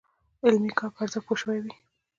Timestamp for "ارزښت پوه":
1.05-1.37